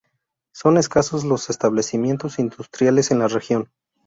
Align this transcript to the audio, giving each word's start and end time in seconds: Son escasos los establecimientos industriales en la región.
Son 0.51 0.77
escasos 0.79 1.23
los 1.23 1.51
establecimientos 1.51 2.39
industriales 2.39 3.11
en 3.11 3.19
la 3.19 3.27
región. 3.27 3.69